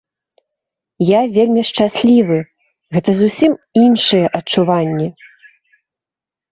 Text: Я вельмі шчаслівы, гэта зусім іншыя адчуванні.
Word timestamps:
Я 1.09 1.19
вельмі 1.35 1.61
шчаслівы, 1.69 2.39
гэта 2.99 3.09
зусім 3.21 3.53
іншыя 3.85 4.25
адчуванні. 4.41 5.07